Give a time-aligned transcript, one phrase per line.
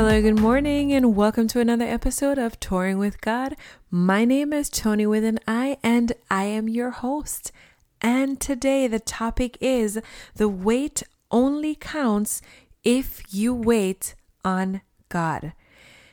[0.00, 3.56] Hello, good morning, and welcome to another episode of Touring with God.
[3.90, 7.50] My name is Toni with an I, and I am your host.
[8.00, 9.98] And today the topic is
[10.36, 12.40] the wait only counts
[12.84, 14.14] if you wait
[14.44, 15.52] on God.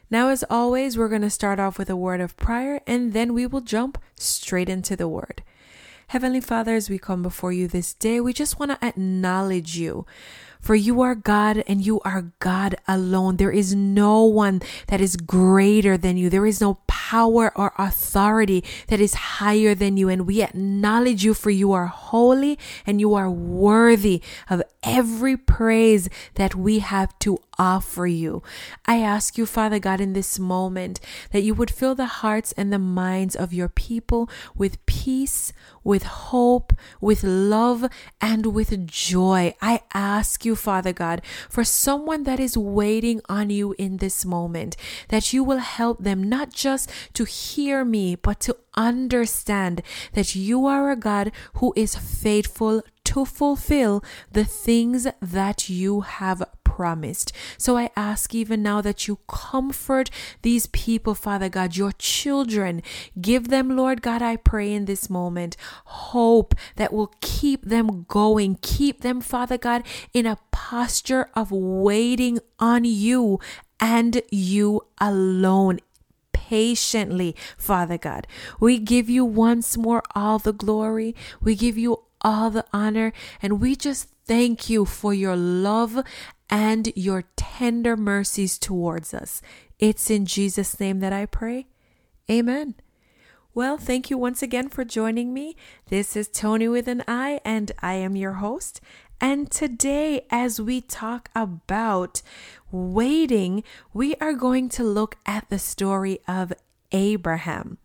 [0.10, 3.36] Now, as always, we're going to start off with a word of prayer and then
[3.36, 5.44] we will jump straight into the word.
[6.08, 10.08] Heavenly Father, as we come before you this day, we just want to acknowledge you.
[10.66, 13.38] For you are God and you are God alone.
[13.38, 16.28] There is no one that is greater than you.
[16.28, 20.10] There is no power or authority that is higher than you.
[20.10, 26.10] And we acknowledge you for you are holy and you are worthy of every praise
[26.34, 28.42] that we have to offer you.
[28.88, 31.00] I ask you, Father God, in this moment
[31.32, 35.54] that you would fill the hearts and the minds of your people with peace,
[35.86, 37.88] with hope, with love,
[38.20, 39.56] and with joy.
[39.62, 44.76] I ask you, Father God, for someone that is waiting on you in this moment,
[45.08, 49.82] that you will help them not just to hear me, but to understand
[50.14, 56.44] that you are a God who is faithful to fulfill the things that you have
[56.76, 57.32] promised.
[57.58, 60.10] So I ask even now that you comfort
[60.42, 62.84] these people, Father God, your children.
[63.22, 68.60] Give them, Lord God, I pray in this moment, hope that will keep them going.
[68.62, 73.40] Keep them, Father God, in a posture of waiting on you
[73.80, 75.80] and you alone
[76.34, 78.28] patiently, Father God.
[78.60, 81.16] We give you once more all the glory.
[81.42, 83.14] We give you all the honor.
[83.42, 86.04] And we just thank you for your love
[86.50, 89.42] and your tender mercies towards us.
[89.80, 91.68] It's in Jesus' name that I pray.
[92.30, 92.76] Amen.
[93.54, 95.56] Well, thank you once again for joining me.
[95.88, 98.82] This is Toni with an I, and I am your host.
[99.22, 102.22] And today, as we talk about
[102.70, 106.52] waiting, we are going to look at the story of
[106.96, 107.78] Abraham.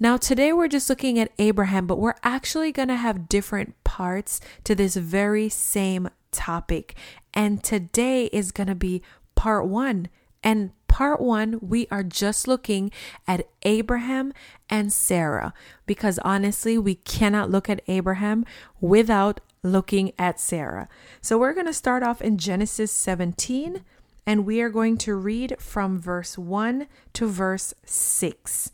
[0.00, 4.40] Now, today we're just looking at Abraham, but we're actually going to have different parts
[4.64, 6.96] to this very same topic.
[7.32, 9.00] And today is going to be
[9.36, 10.08] part one.
[10.42, 12.90] And part one, we are just looking
[13.28, 14.32] at Abraham
[14.68, 15.54] and Sarah
[15.86, 18.44] because honestly, we cannot look at Abraham
[18.80, 20.88] without looking at Sarah.
[21.20, 23.84] So we're going to start off in Genesis 17
[24.28, 28.70] and we are going to read from verse 1 to verse 6.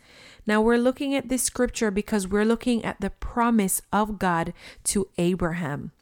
[0.48, 5.06] Now, we're looking at this scripture because we're looking at the promise of God to
[5.16, 5.92] Abraham.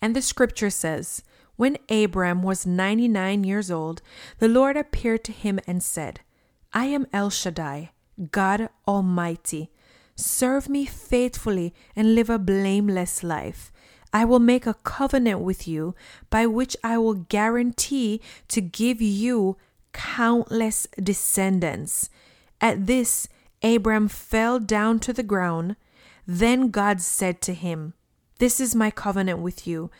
[0.00, 1.24] And the scripture says,
[1.56, 4.00] When Abram was 99 years old,
[4.38, 6.20] the Lord appeared to him and said,
[6.72, 7.90] I am El Shaddai,
[8.30, 9.72] God Almighty.
[10.14, 13.72] Serve me faithfully and live a blameless life.
[14.12, 15.94] I will make a covenant with you
[16.30, 19.56] by which I will guarantee to give you
[19.92, 22.10] countless descendants.
[22.60, 23.28] At this,
[23.62, 25.76] Abram fell down to the ground.
[26.26, 27.94] Then God said to him,
[28.38, 29.90] This is my covenant with you.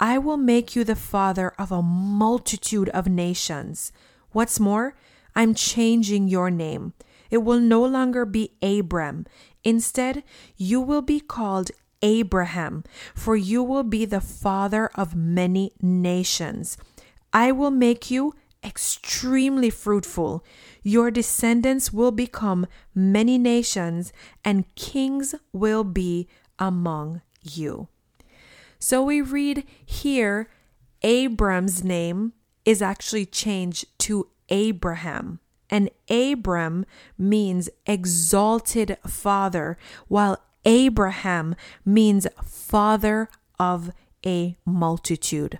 [0.00, 3.92] I will make you the father of a multitude of nations.
[4.32, 4.96] What's more,
[5.36, 6.92] I'm changing your name.
[7.30, 9.26] It will no longer be Abram.
[9.62, 10.22] Instead,
[10.56, 11.70] you will be called
[12.04, 12.84] Abraham,
[13.14, 16.76] for you will be the father of many nations.
[17.32, 20.44] I will make you extremely fruitful.
[20.82, 24.12] Your descendants will become many nations,
[24.44, 26.28] and kings will be
[26.58, 27.88] among you.
[28.78, 30.50] So we read here
[31.02, 32.34] Abram's name
[32.66, 35.40] is actually changed to Abraham.
[35.70, 36.84] And Abram
[37.16, 39.78] means exalted father,
[40.08, 41.54] while Abraham
[41.84, 43.92] means father of
[44.24, 45.58] a multitude.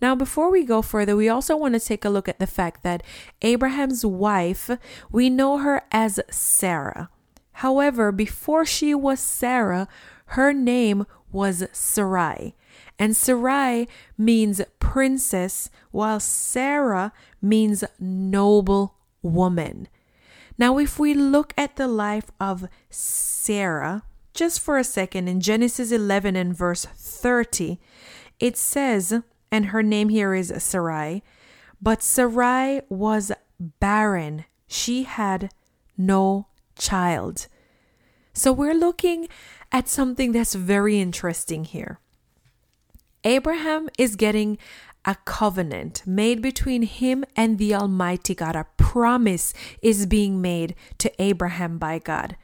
[0.00, 2.82] Now, before we go further, we also want to take a look at the fact
[2.82, 3.02] that
[3.42, 4.70] Abraham's wife,
[5.10, 7.08] we know her as Sarah.
[7.58, 9.88] However, before she was Sarah,
[10.26, 12.54] her name was Sarai.
[12.98, 13.88] And Sarai
[14.18, 19.88] means princess, while Sarah means noble woman.
[20.58, 24.02] Now, if we look at the life of Sarah,
[24.34, 27.80] just for a second in Genesis 11 and verse 30,
[28.40, 31.22] it says, and her name here is Sarai,
[31.80, 34.44] but Sarai was barren.
[34.66, 35.50] She had
[35.96, 37.46] no child.
[38.32, 39.28] So we're looking
[39.70, 42.00] at something that's very interesting here.
[43.22, 44.58] Abraham is getting
[45.04, 48.56] a covenant made between him and the Almighty God.
[48.56, 52.36] A promise is being made to Abraham by God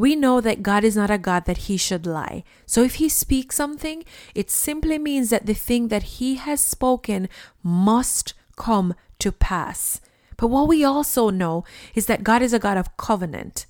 [0.00, 2.42] we know that God is not a God that he should lie.
[2.64, 4.04] So if he speaks something,
[4.34, 7.28] it simply means that the thing that he has spoken
[7.62, 10.00] must come to pass.
[10.36, 11.64] But what we also know
[11.94, 13.66] is that God is a God of covenant.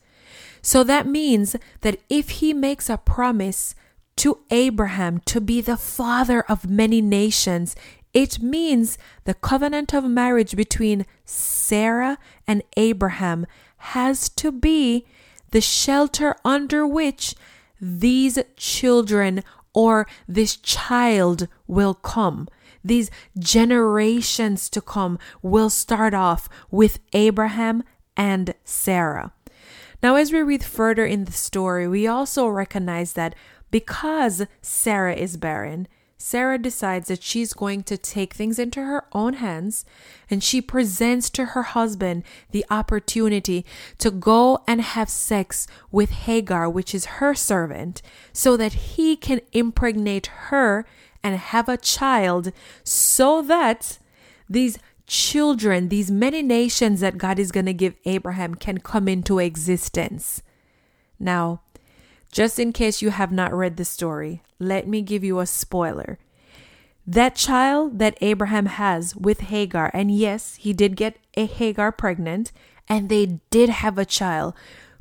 [0.63, 3.75] So that means that if he makes a promise
[4.17, 7.75] to Abraham to be the father of many nations,
[8.13, 13.47] it means the covenant of marriage between Sarah and Abraham
[13.79, 15.07] has to be
[15.51, 17.35] the shelter under which
[17.81, 19.43] these children
[19.73, 22.49] or this child will come.
[22.85, 27.83] These generations to come will start off with Abraham
[28.17, 29.33] and Sarah.
[30.03, 33.35] Now, as we read further in the story, we also recognize that
[33.71, 35.89] because Sarah is barren,
[36.23, 39.87] Sarah decides that she's going to take things into her own hands
[40.29, 43.65] and she presents to her husband the opportunity
[43.97, 48.03] to go and have sex with Hagar, which is her servant,
[48.35, 50.85] so that he can impregnate her
[51.23, 52.53] and have a child
[52.85, 53.99] so that
[54.47, 59.39] these children, these many nations that God is going to give Abraham, can come into
[59.39, 60.43] existence.
[61.19, 61.63] Now,
[62.31, 66.19] just in case you have not read the story, let me give you a spoiler.
[67.07, 72.53] That child that Abraham has with Hagar, and yes, he did get a Hagar pregnant,
[72.89, 74.55] and they did have a child,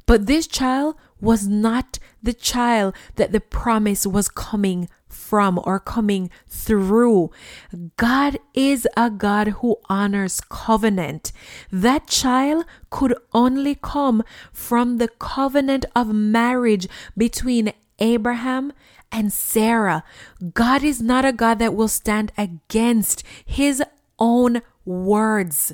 [0.05, 6.29] but this child was not the child that the promise was coming from or coming
[6.47, 7.31] through.
[7.97, 11.31] God is a God who honors covenant.
[11.71, 14.23] That child could only come
[14.53, 18.71] from the covenant of marriage between Abraham
[19.11, 20.03] and Sarah.
[20.53, 23.83] God is not a God that will stand against his
[24.19, 25.73] own words.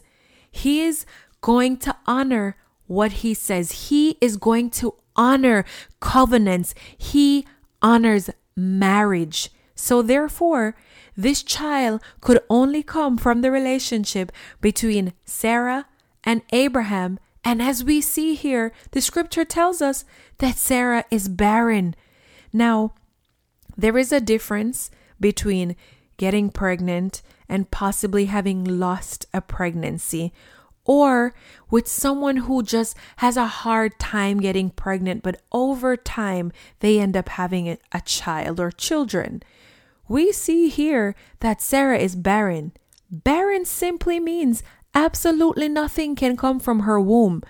[0.49, 1.05] He is
[1.41, 2.55] going to honor
[2.87, 3.89] what he says.
[3.89, 5.65] He is going to honor
[5.99, 6.73] covenants.
[6.97, 7.45] He
[7.81, 9.52] honors marriage.
[9.75, 10.75] So, therefore,
[11.18, 14.31] this child could only come from the relationship
[14.62, 15.86] between Sarah
[16.24, 17.19] and Abraham.
[17.44, 20.06] And as we see here, the scripture tells us
[20.40, 21.96] that Sarah is barren.
[22.52, 22.94] Now,
[23.78, 25.75] there is a difference between
[26.18, 30.34] getting pregnant and possibly having lost a pregnancy
[30.85, 31.33] or
[31.69, 37.17] with someone who just has a hard time getting pregnant, but over time they end
[37.17, 39.41] up having a, child or children.
[40.07, 42.71] We see here that Sarah is barren.
[43.09, 47.41] Barren simply means absolutely nothing can come from her womb.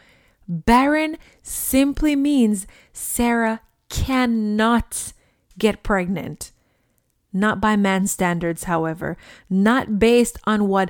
[0.47, 5.13] Barren simply means Sarah cannot
[5.57, 6.51] get pregnant.
[7.35, 9.17] Not by man's standards, however,
[9.49, 10.89] not based on what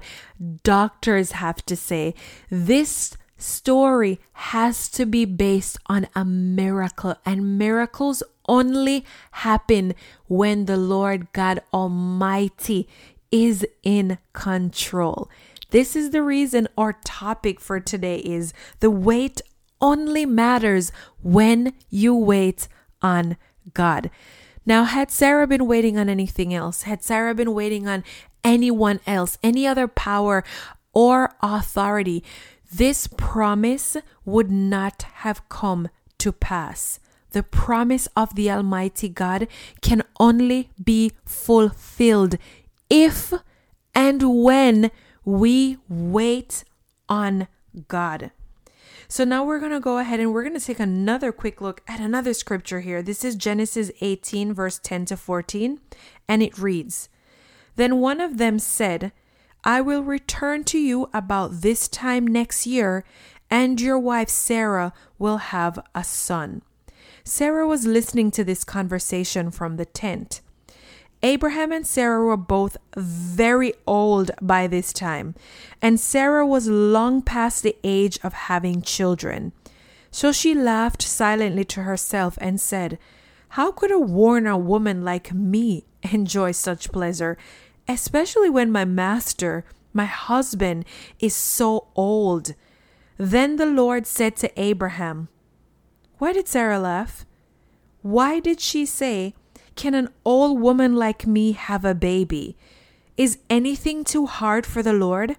[0.64, 2.14] doctors have to say.
[2.52, 9.96] This story has to be based on a miracle, and miracles only happen
[10.28, 12.88] when the Lord God Almighty
[13.32, 15.30] is in control.
[15.72, 19.42] This is the reason our topic for today is the wait
[19.82, 20.92] only matters
[21.24, 22.68] when you wait
[23.02, 23.36] on
[23.74, 24.12] God.
[24.66, 28.04] Now, had Sarah been waiting on anything else, had Sarah been waiting on
[28.44, 30.44] anyone else, any other power
[30.94, 32.24] or authority,
[32.74, 37.00] this promise would not have come to pass.
[37.32, 39.48] The promise of the Almighty God
[39.82, 42.38] can only be fulfilled
[42.90, 43.34] if
[43.94, 44.90] and when
[45.26, 46.64] we wait
[47.10, 47.48] on
[47.88, 48.32] God.
[49.08, 51.82] So now we're going to go ahead and we're going to take another quick look
[51.88, 53.02] at another scripture here.
[53.02, 55.80] This is Genesis 18, verse 10 to 14,
[56.28, 57.10] and it reads
[57.76, 59.12] Then one of them said,
[59.64, 63.04] I will return to you about this time next year,
[63.50, 66.62] and your wife Sarah will have a son.
[67.24, 70.42] Sarah was listening to this conversation from the tent.
[71.26, 75.34] Abraham and Sarah were both very old by this time,
[75.82, 79.52] and Sarah was long past the age of having children.
[80.12, 83.00] So she laughed silently to herself and said,
[83.58, 87.40] How could a worn out woman like me enjoy such pleasure,
[87.88, 90.86] especially when my master, my husband,
[91.20, 92.54] is so old?
[93.18, 95.30] Then the Lord said to Abraham,
[96.20, 97.26] Why did Sarah laugh?
[98.04, 99.34] Why did she say,
[99.76, 102.58] can an old woman like me have a baby?
[103.18, 105.38] Is anything too hard for the Lord?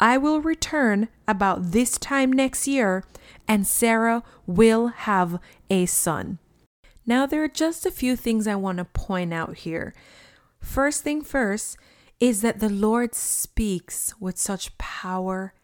[0.00, 3.04] I will return about this time next year,
[3.46, 6.38] and Sarah will have a son.
[7.04, 9.94] Now, there are just a few things I want to point out here.
[10.60, 11.76] First thing first
[12.20, 15.54] is that the Lord speaks with such power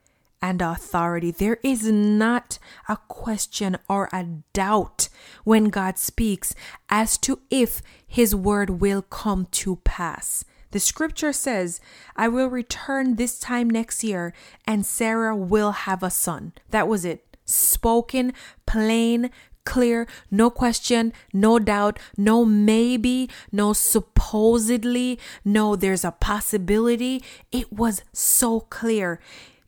[0.45, 1.31] and authority.
[1.31, 5.09] There is not a question or a doubt
[5.43, 6.55] when God speaks
[6.91, 10.45] as to if his word will come to pass.
[10.71, 11.81] The scripture says,
[12.15, 14.35] I will return this time next year
[14.67, 16.53] and Sarah will have a son.
[16.69, 17.39] That was it.
[17.47, 18.35] Spoken,
[18.67, 19.31] plain,
[19.65, 27.23] clear, no question, no doubt, no maybe, no supposedly, no there's a possibility.
[27.51, 29.21] It was so clear.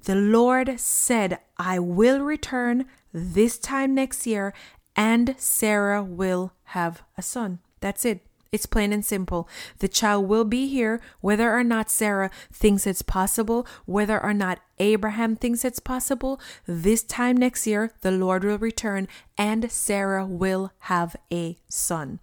[0.07, 4.55] The Lord said, I will return this time next year
[4.95, 7.59] and Sarah will have a son.
[7.81, 8.21] That's it.
[8.53, 9.49] It's plain and simple.
[9.81, 14.61] The child will be here whether or not Sarah thinks it's possible, whether or not
[14.79, 16.41] Abraham thinks it's possible.
[16.67, 22.21] This time next year, the Lord will return and Sarah will have a son.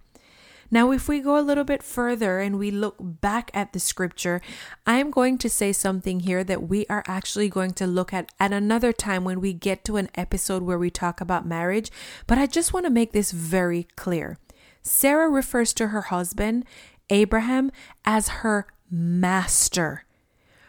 [0.74, 4.40] Now, if we go a little bit further and we look back at the scripture,
[4.84, 8.32] I am going to say something here that we are actually going to look at
[8.40, 11.92] at another time when we get to an episode where we talk about marriage.
[12.26, 14.36] But I just want to make this very clear.
[14.82, 16.64] Sarah refers to her husband,
[17.08, 17.70] Abraham,
[18.04, 20.02] as her master.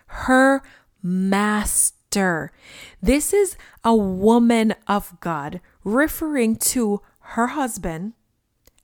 [0.05, 0.61] Her
[1.01, 2.51] master.
[3.01, 7.01] This is a woman of God referring to
[7.33, 8.13] her husband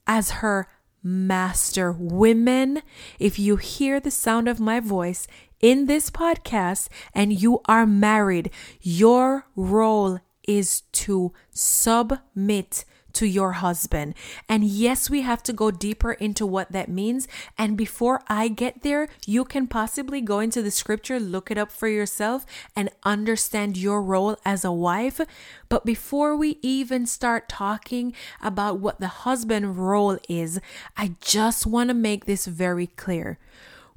[0.07, 0.67] as her
[1.03, 1.91] master.
[1.91, 2.81] Women,
[3.20, 5.27] if you hear the sound of my voice
[5.60, 14.13] in this podcast and you are married, your role is to submit to your husband.
[14.47, 17.27] And yes, we have to go deeper into what that means.
[17.57, 21.71] And before I get there, you can possibly go into the scripture, look it up
[21.71, 25.21] for yourself, and understand your role as a wife.
[25.69, 30.59] But before we even start talking about what the husband role is,
[30.97, 33.37] I just want to make this very clear.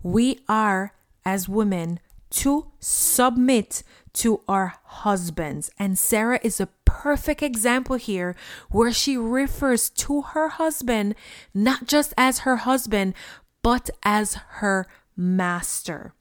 [0.03, 0.93] We are,
[1.25, 3.83] as women, to submit
[4.15, 5.71] to our husbands.
[5.79, 6.69] And Sarah is a
[7.03, 8.37] perfect example here
[8.71, 11.15] where she refers to her husband
[11.53, 13.15] not just as her husband,
[13.63, 14.87] but as her
[15.17, 16.15] master.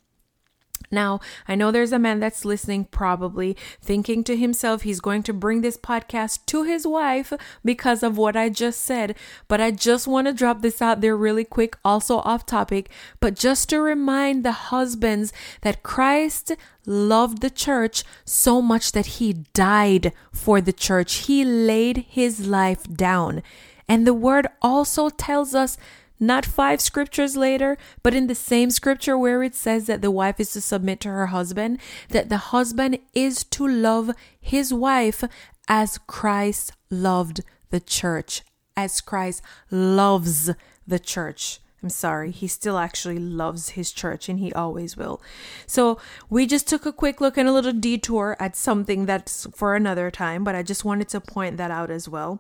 [0.94, 5.34] Now, I know there's a man that's listening, probably thinking to himself he's going to
[5.34, 7.34] bring this podcast to his wife
[7.66, 9.16] because of what I just said.
[9.48, 13.36] But I just want to drop this out there really quick, also off topic, but
[13.36, 16.52] just to remind the husbands that Christ
[16.86, 21.26] loved the church so much that he died for the church.
[21.26, 23.42] He laid his life down.
[23.88, 25.78] And the word also tells us
[26.20, 30.40] not five scriptures later, but in the same scripture where it says that the wife
[30.40, 31.80] is to submit to her husband,
[32.10, 35.24] that the husband is to love his wife
[35.68, 38.44] as Christ loved the church,
[38.78, 39.42] as Christ
[39.72, 40.52] loves
[40.88, 41.60] the church.
[41.82, 45.22] I'm sorry, he still actually loves his church and he always will.
[45.68, 49.76] So, we just took a quick look and a little detour at something that's for
[49.76, 52.40] another time, but I just wanted to point that out as well.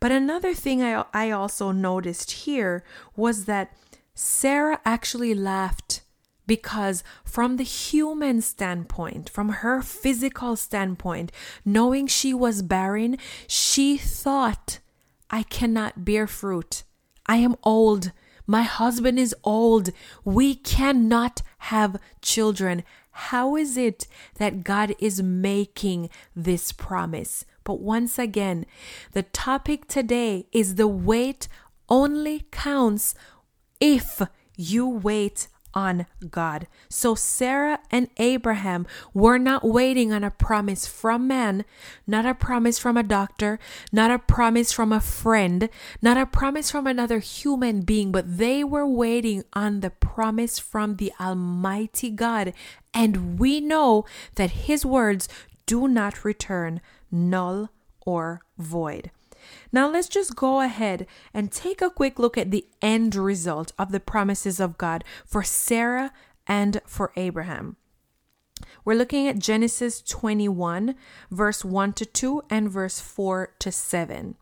[0.00, 2.82] But another thing I, I also noticed here
[3.14, 3.76] was that
[4.14, 6.02] Sarah actually laughed
[6.46, 11.30] because, from the human standpoint, from her physical standpoint,
[11.64, 14.80] knowing she was barren, she thought,
[15.30, 16.82] I cannot bear fruit.
[17.26, 18.10] I am old.
[18.46, 19.90] My husband is old.
[20.24, 22.82] We cannot have children.
[23.12, 27.44] How is it that God is making this promise?
[27.64, 28.66] But once again,
[29.12, 31.48] the topic today is the wait
[31.88, 33.14] only counts
[33.80, 34.22] if
[34.56, 36.66] you wait on God.
[36.88, 41.64] So Sarah and Abraham were not waiting on a promise from man,
[42.06, 43.58] not a promise from a doctor,
[43.92, 45.68] not a promise from a friend,
[46.02, 50.96] not a promise from another human being, but they were waiting on the promise from
[50.96, 52.52] the Almighty God.
[52.92, 55.28] And we know that His words
[55.70, 56.80] do not return
[57.12, 59.12] null or void.
[59.70, 63.92] Now let's just go ahead and take a quick look at the end result of
[63.92, 66.12] the promises of God for Sarah
[66.44, 67.76] and for Abraham.
[68.84, 70.96] We're looking at Genesis 21,
[71.30, 74.34] verse 1 to 2, and verse 4 to 7.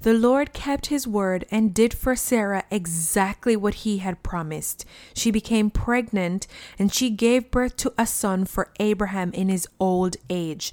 [0.00, 4.84] The Lord kept his word and did for Sarah exactly what he had promised.
[5.14, 6.46] She became pregnant
[6.78, 10.72] and she gave birth to a son for Abraham in his old age.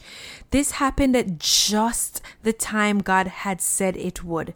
[0.52, 4.54] This happened at just the time God had said it would.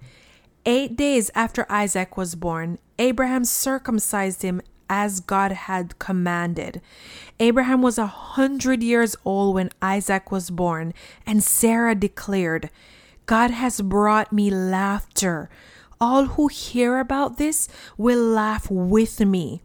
[0.65, 6.81] Eight days after Isaac was born, Abraham circumcised him as God had commanded.
[7.39, 10.93] Abraham was a hundred years old when Isaac was born,
[11.25, 12.69] and Sarah declared,
[13.27, 15.49] God has brought me laughter.
[16.01, 17.67] All who hear about this
[17.97, 19.61] will laugh with me.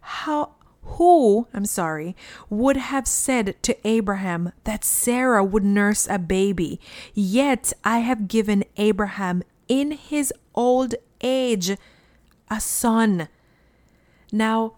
[0.00, 2.16] How who, I'm sorry,
[2.48, 6.80] would have said to Abraham that Sarah would nurse a baby?
[7.12, 11.76] Yet I have given Abraham in his old age
[12.50, 13.28] a son.
[14.32, 14.74] Now,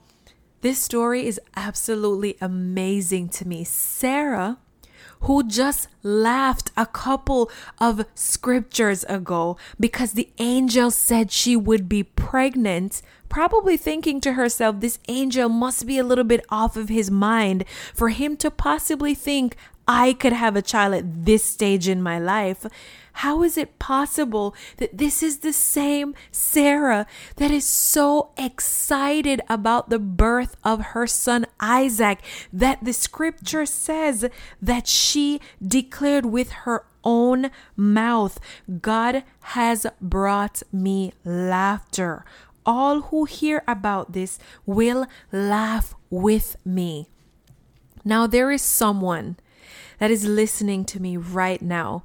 [0.63, 3.65] This story is absolutely amazing to me.
[3.65, 4.59] Sarah
[5.23, 7.51] who just laughed a couple
[7.81, 14.81] of scriptures ago because the angel said she would be pregnant, probably thinking to herself,
[14.81, 17.65] this angel must be a little bit off of his mind
[17.95, 22.19] for him to possibly think I could have a child at this stage in my
[22.19, 22.67] life.
[23.15, 29.91] How is it possible that this is the same Sarah that is so excited about
[29.91, 32.21] the birth of her son Isaac
[32.53, 34.29] that the scripture says
[34.61, 38.41] that she declared with her own mouth,
[38.81, 42.25] God has brought me laughter.
[42.65, 47.09] All who hear about this will laugh with me.
[48.05, 49.37] Now, there is someone
[50.03, 52.03] that is listening to me right now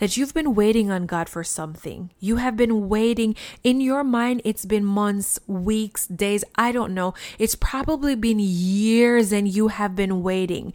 [0.00, 2.10] that you've been waiting on God for something.
[2.20, 3.34] You have been waiting.
[3.64, 7.14] In your mind, it's been months, weeks, days, I don't know.
[7.38, 10.74] It's probably been years and you have been waiting.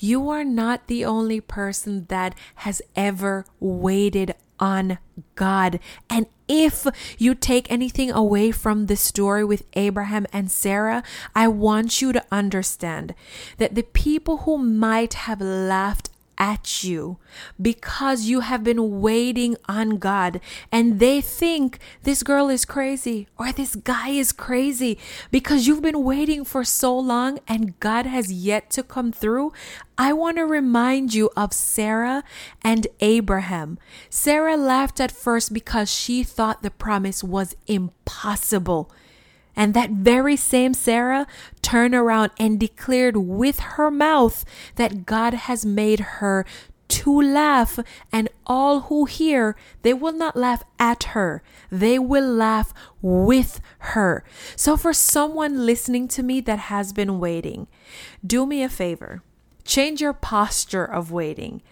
[0.00, 4.98] You are not the only person that has ever waited on
[5.36, 5.78] God.
[6.10, 6.86] And if
[7.18, 11.02] you take anything away from the story with Abraham and Sarah,
[11.34, 13.14] I want you to understand
[13.58, 16.07] that the people who might have laughed
[16.38, 17.18] at you
[17.60, 20.40] because you have been waiting on God
[20.70, 24.98] and they think this girl is crazy or this guy is crazy
[25.30, 29.52] because you've been waiting for so long and God has yet to come through.
[29.96, 32.22] I want to remind you of Sarah
[32.62, 33.78] and Abraham.
[34.08, 38.92] Sarah laughed at first because she thought the promise was impossible.
[39.58, 41.26] And that very same Sarah
[41.62, 44.44] turned around and declared with her mouth
[44.76, 46.46] that God has made her
[46.88, 47.78] to laugh,
[48.10, 52.72] and all who hear, they will not laugh at her, they will laugh
[53.02, 53.60] with
[53.92, 54.24] her.
[54.56, 57.66] So, for someone listening to me that has been waiting,
[58.24, 59.22] do me a favor
[59.68, 61.62] change your posture of waiting.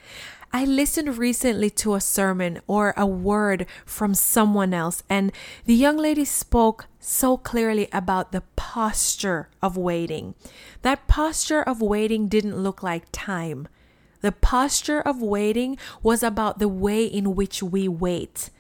[0.53, 5.33] I listened recently to a sermon or a word from someone else, and
[5.65, 10.35] the young lady spoke so clearly about the posture of waiting.
[10.83, 13.69] That posture of waiting didn't look like time.
[14.23, 18.51] The posture of waiting was about the way in which we wait.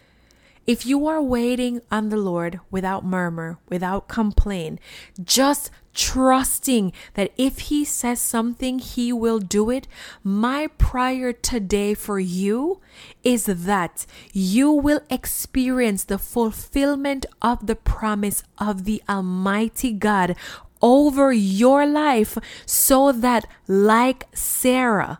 [0.66, 4.80] If you are waiting on the Lord without murmur, without complaint,
[5.22, 9.88] just trusting that if He says something, He will do it,
[10.22, 12.80] my prayer today for you
[13.24, 20.36] is that you will experience the fulfillment of the promise of the Almighty God
[20.82, 25.18] over your life so that, like Sarah,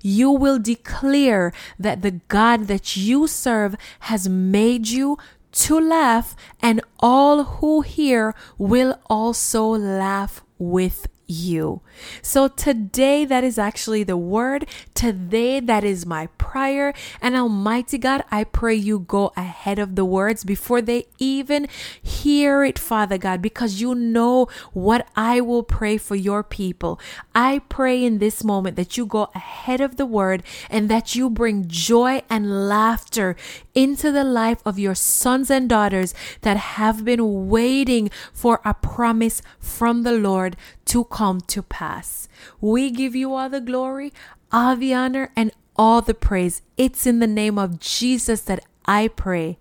[0.00, 5.18] you will declare that the God that you serve has made you
[5.52, 11.82] to laugh, and all who hear will also laugh with you.
[12.22, 14.66] So today, that is actually the word.
[14.94, 16.94] Today, that is my prayer.
[17.20, 21.68] And Almighty God, I pray you go ahead of the words before they even
[22.02, 26.98] hear it, Father God, because you know what I will pray for your people.
[27.34, 31.28] I pray in this moment that you go ahead of the word and that you
[31.28, 33.36] bring joy and laughter
[33.74, 39.42] into the life of your sons and daughters that have been waiting for a promise
[39.60, 40.56] from the Lord
[40.88, 42.28] to come to pass.
[42.60, 44.12] We give you all the glory,
[44.50, 46.62] all the honor, and all the praise.
[46.76, 49.58] It's in the name of Jesus that I pray.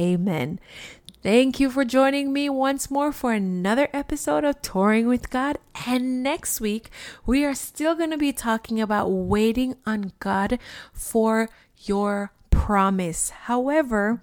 [0.00, 0.58] Amen.
[1.22, 5.58] Thank you for joining me once more for another episode of Touring with God.
[5.86, 6.88] And next week,
[7.26, 10.58] we are still going to be talking about waiting on God
[10.94, 13.30] for your promise.
[13.30, 14.20] However,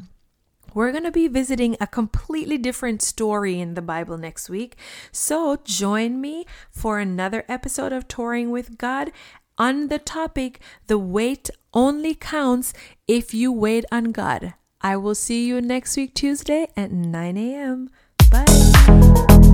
[0.78, 4.76] we're going to be visiting a completely different story in the Bible next week.
[5.12, 9.12] So join me for another episode of Touring with God
[9.58, 12.74] on the topic The Wait Only Counts
[13.08, 14.54] If You Wait on God.
[14.80, 17.90] I will see you next week, Tuesday at 9 a.m.
[18.30, 19.47] Bye.